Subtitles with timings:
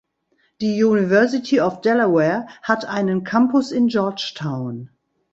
[0.61, 4.89] Die University of Delaware hat einen Campus in Georgetown.